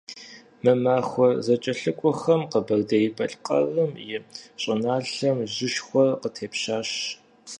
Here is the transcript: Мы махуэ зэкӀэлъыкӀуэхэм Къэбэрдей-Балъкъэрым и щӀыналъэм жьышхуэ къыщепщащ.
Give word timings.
Мы 0.63 0.73
махуэ 0.83 1.27
зэкӀэлъыкӀуэхэм 1.45 2.41
Къэбэрдей-Балъкъэрым 2.51 3.91
и 4.15 4.17
щӀыналъэм 4.61 5.37
жьышхуэ 5.53 6.05
къыщепщащ. 6.21 6.89